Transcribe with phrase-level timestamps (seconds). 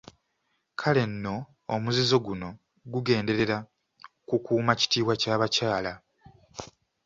[0.81, 1.35] Kale nno
[1.73, 2.49] omuzizo guno
[2.91, 3.57] gugenderera
[4.27, 5.93] kukuuma kitiibwa kya bakyala.